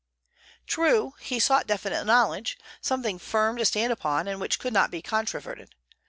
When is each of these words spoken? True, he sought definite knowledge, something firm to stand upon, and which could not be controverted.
True, 0.65 1.13
he 1.19 1.39
sought 1.39 1.67
definite 1.67 2.05
knowledge, 2.07 2.57
something 2.81 3.19
firm 3.19 3.57
to 3.57 3.65
stand 3.65 3.93
upon, 3.93 4.27
and 4.27 4.41
which 4.41 4.57
could 4.57 4.73
not 4.73 4.89
be 4.89 4.99
controverted. 5.03 5.75